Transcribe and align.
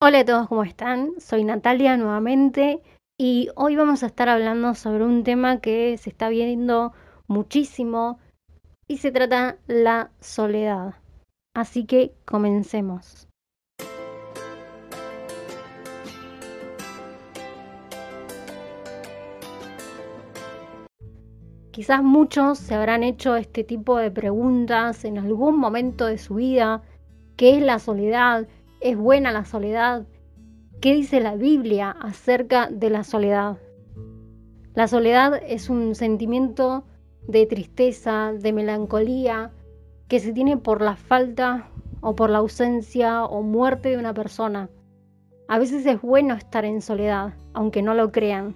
Hola 0.00 0.20
a 0.20 0.24
todos, 0.24 0.46
¿cómo 0.46 0.62
están? 0.62 1.20
Soy 1.20 1.42
Natalia 1.42 1.96
nuevamente 1.96 2.80
y 3.18 3.48
hoy 3.56 3.74
vamos 3.74 4.04
a 4.04 4.06
estar 4.06 4.28
hablando 4.28 4.76
sobre 4.76 5.02
un 5.02 5.24
tema 5.24 5.60
que 5.60 5.98
se 5.98 6.10
está 6.10 6.28
viendo 6.28 6.92
muchísimo 7.26 8.20
y 8.86 8.98
se 8.98 9.10
trata 9.10 9.58
la 9.66 10.12
soledad. 10.20 10.94
Así 11.52 11.84
que 11.84 12.14
comencemos. 12.24 13.26
Quizás 21.72 22.04
muchos 22.04 22.58
se 22.60 22.76
habrán 22.76 23.02
hecho 23.02 23.34
este 23.34 23.64
tipo 23.64 23.98
de 23.98 24.12
preguntas 24.12 25.04
en 25.04 25.18
algún 25.18 25.58
momento 25.58 26.06
de 26.06 26.18
su 26.18 26.36
vida. 26.36 26.82
¿Qué 27.34 27.56
es 27.56 27.62
la 27.64 27.80
soledad? 27.80 28.46
¿Es 28.80 28.96
buena 28.96 29.32
la 29.32 29.44
soledad? 29.44 30.06
¿Qué 30.80 30.94
dice 30.94 31.18
la 31.18 31.34
Biblia 31.34 31.90
acerca 31.90 32.68
de 32.70 32.90
la 32.90 33.02
soledad? 33.02 33.58
La 34.74 34.86
soledad 34.86 35.42
es 35.44 35.68
un 35.68 35.96
sentimiento 35.96 36.84
de 37.26 37.44
tristeza, 37.46 38.32
de 38.32 38.52
melancolía, 38.52 39.50
que 40.06 40.20
se 40.20 40.32
tiene 40.32 40.58
por 40.58 40.80
la 40.80 40.94
falta 40.94 41.68
o 42.02 42.14
por 42.14 42.30
la 42.30 42.38
ausencia 42.38 43.24
o 43.24 43.42
muerte 43.42 43.88
de 43.88 43.98
una 43.98 44.14
persona. 44.14 44.70
A 45.48 45.58
veces 45.58 45.84
es 45.84 46.00
bueno 46.00 46.34
estar 46.34 46.64
en 46.64 46.80
soledad, 46.80 47.34
aunque 47.54 47.82
no 47.82 47.94
lo 47.94 48.12
crean, 48.12 48.54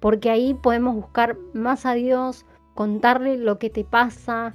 porque 0.00 0.30
ahí 0.30 0.54
podemos 0.54 0.94
buscar 0.94 1.36
más 1.52 1.84
a 1.84 1.92
Dios, 1.92 2.46
contarle 2.74 3.36
lo 3.36 3.58
que 3.58 3.68
te 3.68 3.84
pasa, 3.84 4.54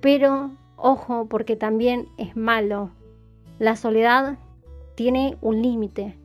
pero 0.00 0.52
ojo, 0.76 1.26
porque 1.28 1.54
también 1.54 2.08
es 2.16 2.34
malo 2.34 2.92
la 3.62 3.76
soledad 3.76 4.38
tiene 4.96 5.38
un 5.40 5.62
límite. 5.62 6.18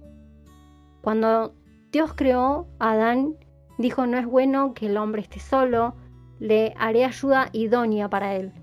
Cuando 1.01 1.53
Dios 1.91 2.13
creó 2.15 2.65
a 2.79 2.93
Adán, 2.93 3.35
dijo 3.77 4.07
no 4.07 4.17
es 4.17 4.25
bueno 4.25 4.73
que 4.73 4.87
el 4.87 4.97
hombre 4.97 5.21
esté 5.21 5.39
solo, 5.39 5.93
le 6.39 6.73
haré 6.79 7.05
ayuda 7.05 7.49
idónea 7.53 8.09
para 8.09 8.35
él. 8.35 8.53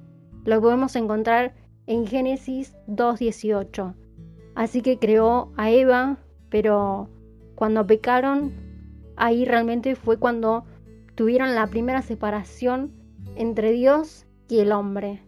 Lo 0.45 0.61
podemos 0.61 0.97
encontrar 0.97 1.55
en 1.87 2.05
Génesis 2.05 2.75
2.18. 2.89 3.95
Así 4.57 4.83
que 4.83 4.99
creó 4.99 5.53
a 5.57 5.71
Eva, 5.71 6.19
pero 6.49 7.09
cuando 7.55 7.87
pecaron, 7.87 8.53
ahí 9.15 9.45
realmente 9.45 9.95
fue 9.95 10.19
cuando 10.19 10.65
tuvieron 11.15 11.55
la 11.55 11.69
primera 11.69 12.03
separación 12.03 12.91
entre 13.37 13.71
Dios 13.71 14.27
y 14.49 14.59
el 14.59 14.73
hombre 14.73 15.23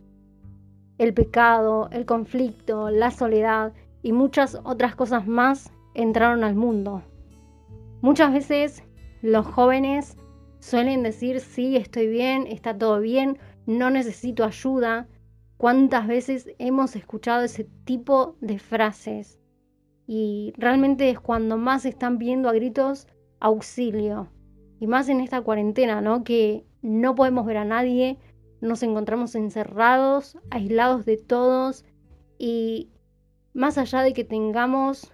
el 0.98 1.14
pecado, 1.14 1.88
el 1.92 2.06
conflicto, 2.06 2.90
la 2.90 3.10
soledad 3.10 3.72
y 4.02 4.12
muchas 4.12 4.58
otras 4.64 4.94
cosas 4.94 5.26
más 5.26 5.72
entraron 5.94 6.44
al 6.44 6.54
mundo. 6.54 7.02
Muchas 8.00 8.32
veces 8.32 8.82
los 9.22 9.46
jóvenes 9.46 10.16
suelen 10.60 11.02
decir, 11.02 11.40
sí, 11.40 11.76
estoy 11.76 12.06
bien, 12.06 12.46
está 12.46 12.76
todo 12.76 13.00
bien, 13.00 13.38
no 13.66 13.90
necesito 13.90 14.44
ayuda. 14.44 15.08
¿Cuántas 15.56 16.06
veces 16.06 16.50
hemos 16.58 16.96
escuchado 16.96 17.42
ese 17.42 17.64
tipo 17.84 18.36
de 18.40 18.58
frases? 18.58 19.38
Y 20.06 20.52
realmente 20.56 21.10
es 21.10 21.18
cuando 21.18 21.56
más 21.56 21.84
están 21.84 22.18
pidiendo 22.18 22.48
a 22.48 22.52
gritos 22.52 23.08
auxilio. 23.40 24.28
Y 24.78 24.86
más 24.86 25.08
en 25.08 25.20
esta 25.20 25.40
cuarentena, 25.40 26.00
¿no? 26.00 26.22
Que 26.22 26.64
no 26.82 27.14
podemos 27.14 27.46
ver 27.46 27.56
a 27.56 27.64
nadie, 27.64 28.18
nos 28.66 28.82
encontramos 28.82 29.34
encerrados, 29.34 30.38
aislados 30.50 31.06
de 31.06 31.16
todos 31.16 31.84
y 32.38 32.90
más 33.54 33.78
allá 33.78 34.02
de 34.02 34.12
que 34.12 34.24
tengamos 34.24 35.10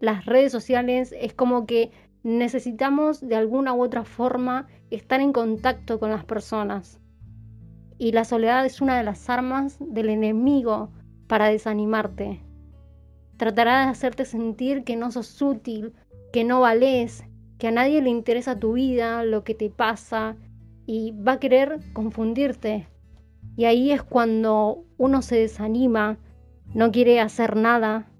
las 0.00 0.24
redes 0.26 0.52
sociales, 0.52 1.14
es 1.18 1.34
como 1.34 1.66
que 1.66 1.90
necesitamos 2.22 3.20
de 3.20 3.36
alguna 3.36 3.74
u 3.74 3.82
otra 3.82 4.04
forma 4.04 4.66
estar 4.90 5.20
en 5.20 5.32
contacto 5.32 6.00
con 6.00 6.10
las 6.10 6.24
personas. 6.24 7.00
Y 7.98 8.12
la 8.12 8.24
soledad 8.24 8.66
es 8.66 8.80
una 8.80 8.96
de 8.96 9.04
las 9.04 9.30
armas 9.30 9.78
del 9.80 10.10
enemigo 10.10 10.90
para 11.28 11.48
desanimarte. 11.48 12.40
Tratará 13.36 13.84
de 13.84 13.90
hacerte 13.90 14.24
sentir 14.24 14.84
que 14.84 14.96
no 14.96 15.10
sos 15.10 15.40
útil, 15.40 15.94
que 16.32 16.44
no 16.44 16.60
vales, 16.60 17.24
que 17.58 17.68
a 17.68 17.70
nadie 17.70 18.02
le 18.02 18.10
interesa 18.10 18.58
tu 18.58 18.74
vida, 18.74 19.24
lo 19.24 19.44
que 19.44 19.54
te 19.54 19.70
pasa, 19.70 20.36
y 20.86 21.12
va 21.12 21.32
a 21.32 21.40
querer 21.40 21.80
confundirte. 21.92 22.88
Y 23.56 23.64
ahí 23.64 23.90
es 23.90 24.02
cuando 24.02 24.84
uno 24.96 25.22
se 25.22 25.36
desanima, 25.36 26.18
no 26.74 26.90
quiere 26.92 27.20
hacer 27.20 27.56
nada, 27.56 28.10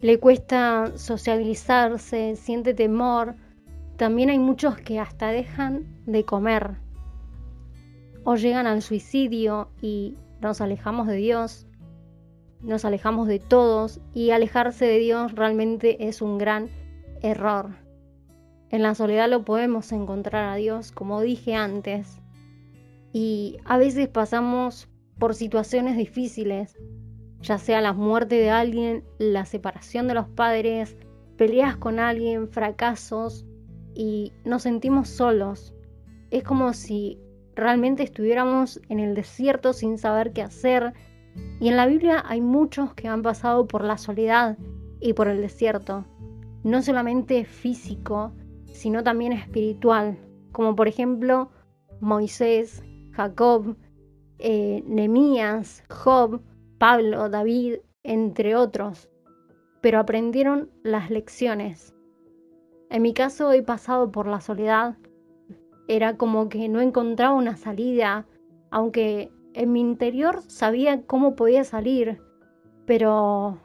le 0.00 0.18
cuesta 0.18 0.92
socializarse, 0.96 2.36
siente 2.36 2.74
temor. 2.74 3.34
También 3.96 4.30
hay 4.30 4.38
muchos 4.38 4.76
que 4.76 5.00
hasta 5.00 5.28
dejan 5.28 5.86
de 6.06 6.24
comer 6.24 6.76
o 8.24 8.36
llegan 8.36 8.66
al 8.66 8.82
suicidio 8.82 9.70
y 9.80 10.14
nos 10.40 10.60
alejamos 10.60 11.06
de 11.06 11.16
Dios, 11.16 11.66
nos 12.60 12.84
alejamos 12.84 13.26
de 13.26 13.38
todos 13.38 14.00
y 14.12 14.30
alejarse 14.30 14.84
de 14.84 14.98
Dios 14.98 15.32
realmente 15.32 16.08
es 16.08 16.20
un 16.22 16.38
gran 16.38 16.68
error. 17.22 17.87
En 18.70 18.82
la 18.82 18.94
soledad 18.94 19.28
lo 19.30 19.44
podemos 19.44 19.92
encontrar 19.92 20.44
a 20.44 20.56
Dios, 20.56 20.92
como 20.92 21.22
dije 21.22 21.54
antes. 21.54 22.20
Y 23.12 23.56
a 23.64 23.78
veces 23.78 24.08
pasamos 24.08 24.88
por 25.18 25.34
situaciones 25.34 25.96
difíciles, 25.96 26.76
ya 27.40 27.58
sea 27.58 27.80
la 27.80 27.92
muerte 27.92 28.36
de 28.36 28.50
alguien, 28.50 29.04
la 29.18 29.46
separación 29.46 30.06
de 30.06 30.14
los 30.14 30.28
padres, 30.28 30.96
peleas 31.36 31.76
con 31.76 31.98
alguien, 31.98 32.48
fracasos, 32.48 33.46
y 33.94 34.32
nos 34.44 34.62
sentimos 34.62 35.08
solos. 35.08 35.74
Es 36.30 36.44
como 36.44 36.72
si 36.74 37.18
realmente 37.56 38.02
estuviéramos 38.02 38.80
en 38.88 39.00
el 39.00 39.14
desierto 39.14 39.72
sin 39.72 39.98
saber 39.98 40.32
qué 40.32 40.42
hacer. 40.42 40.92
Y 41.58 41.68
en 41.68 41.76
la 41.76 41.86
Biblia 41.86 42.22
hay 42.26 42.40
muchos 42.40 42.94
que 42.94 43.08
han 43.08 43.22
pasado 43.22 43.66
por 43.66 43.82
la 43.82 43.98
soledad 43.98 44.58
y 45.00 45.14
por 45.14 45.28
el 45.28 45.40
desierto. 45.40 46.04
No 46.62 46.82
solamente 46.82 47.44
físico, 47.44 48.32
sino 48.72 49.02
también 49.02 49.32
espiritual, 49.32 50.18
como 50.52 50.74
por 50.74 50.88
ejemplo 50.88 51.50
Moisés, 52.00 52.82
Jacob, 53.12 53.76
eh, 54.38 54.82
Nemías, 54.86 55.84
Job, 55.90 56.42
Pablo, 56.78 57.28
David, 57.28 57.76
entre 58.02 58.54
otros, 58.54 59.08
pero 59.80 59.98
aprendieron 59.98 60.70
las 60.82 61.10
lecciones. 61.10 61.94
En 62.90 63.02
mi 63.02 63.12
caso 63.12 63.52
he 63.52 63.62
pasado 63.62 64.10
por 64.10 64.26
la 64.26 64.40
soledad, 64.40 64.96
era 65.88 66.16
como 66.16 66.48
que 66.48 66.68
no 66.68 66.80
encontraba 66.80 67.34
una 67.34 67.56
salida, 67.56 68.26
aunque 68.70 69.30
en 69.54 69.72
mi 69.72 69.80
interior 69.80 70.42
sabía 70.46 71.02
cómo 71.06 71.34
podía 71.34 71.64
salir, 71.64 72.20
pero 72.86 73.58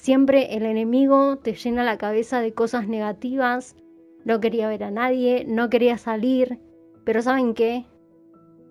Siempre 0.00 0.56
el 0.56 0.64
enemigo 0.64 1.36
te 1.36 1.52
llena 1.52 1.84
la 1.84 1.98
cabeza 1.98 2.40
de 2.40 2.54
cosas 2.54 2.88
negativas, 2.88 3.76
no 4.24 4.40
quería 4.40 4.66
ver 4.66 4.82
a 4.84 4.90
nadie, 4.90 5.44
no 5.46 5.68
quería 5.68 5.98
salir, 5.98 6.58
pero 7.04 7.20
¿saben 7.20 7.52
qué? 7.52 7.84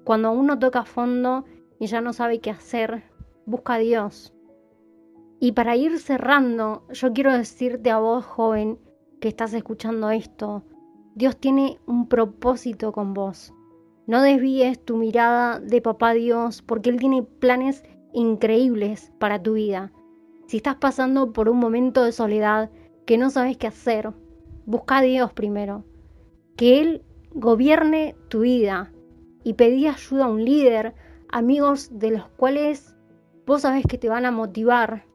Cuando 0.04 0.32
uno 0.32 0.58
toca 0.58 0.86
fondo 0.86 1.46
y 1.80 1.86
ya 1.86 2.02
no 2.02 2.14
sabe 2.14 2.40
qué 2.40 2.50
hacer, 2.50 3.04
busca 3.46 3.76
a 3.76 3.78
Dios. 3.78 4.34
Y 5.40 5.52
para 5.52 5.76
ir 5.76 6.00
cerrando, 6.00 6.88
yo 6.92 7.14
quiero 7.14 7.32
decirte 7.32 7.92
a 7.92 8.00
vos, 8.00 8.26
joven, 8.26 8.80
que 9.22 9.28
estás 9.28 9.54
escuchando 9.54 10.10
esto, 10.10 10.64
Dios 11.14 11.38
tiene 11.38 11.78
un 11.86 12.08
propósito 12.08 12.92
con 12.92 13.14
vos. 13.14 13.54
No 14.08 14.24
desvíes 14.24 14.84
tu 14.84 14.98
mirada 14.98 15.60
de 15.60 15.80
papá 15.80 16.14
Dios 16.14 16.64
porque 16.64 16.90
Él 16.90 17.00
tiene 17.00 17.22
planes 17.22 17.84
increíbles 18.14 19.14
para 19.20 19.44
tu 19.44 19.54
vida. 19.54 19.92
Si 20.50 20.58
estás 20.58 20.78
pasando 20.78 21.32
por 21.32 21.48
un 21.48 21.60
momento 21.60 22.04
de 22.04 22.12
soledad 22.12 22.72
que 23.06 23.20
no 23.20 23.30
sabes 23.30 23.56
qué 23.56 23.68
hacer, 23.68 24.14
busca 24.66 24.98
a 24.98 25.02
Dios 25.04 25.32
primero. 25.32 25.84
Que 26.58 26.82
Él 26.82 27.04
gobierne 27.36 28.16
tu 28.30 28.40
vida 28.40 28.92
y 29.44 29.54
pedí 29.54 29.86
ayuda 29.86 30.26
a 30.26 30.30
un 30.30 30.44
líder, 30.44 30.96
amigos 31.32 31.92
de 32.00 32.10
los 32.10 32.28
cuales 32.30 32.96
vos 33.46 33.62
sabés 33.62 33.86
que 33.86 34.00
te 34.00 34.10
van 34.10 34.26
a 34.26 34.32
motivar. 34.32 35.06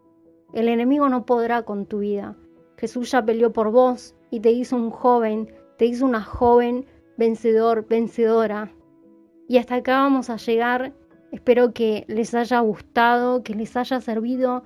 El 0.53 0.69
enemigo 0.69 1.09
no 1.09 1.27
podrá 1.27 1.63
con 1.63 1.87
tu 1.87 1.99
vida. 1.99 2.37
Jesús 2.77 3.11
ya 3.11 3.25
peleó 3.25 3.53
por 3.53 3.73
vos 3.73 4.15
y 4.31 4.39
te 4.39 4.53
hizo 4.53 4.77
un 4.77 4.91
joven, 4.91 5.53
te 5.79 5.87
hizo 5.87 6.07
una 6.07 6.23
joven 6.23 6.87
vencedor, 7.19 7.89
vencedora. 7.89 8.73
Y 9.49 9.59
hasta 9.59 9.75
acá 9.75 9.97
vamos 9.97 10.31
a 10.31 10.37
llegar. 10.37 10.95
Espero 11.33 11.73
que 11.73 12.05
les 12.07 12.37
haya 12.37 12.61
gustado, 12.61 13.43
que 13.43 13.57
les 13.57 13.77
haya 13.77 14.01
servido 14.01 14.63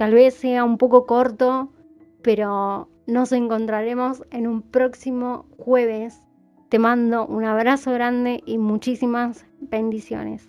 Tal 0.00 0.14
vez 0.14 0.32
sea 0.32 0.64
un 0.64 0.78
poco 0.78 1.04
corto, 1.04 1.74
pero 2.22 2.88
nos 3.06 3.32
encontraremos 3.32 4.24
en 4.30 4.46
un 4.46 4.62
próximo 4.62 5.44
jueves. 5.58 6.22
Te 6.70 6.78
mando 6.78 7.26
un 7.26 7.44
abrazo 7.44 7.92
grande 7.92 8.42
y 8.46 8.56
muchísimas 8.56 9.44
bendiciones. 9.60 10.48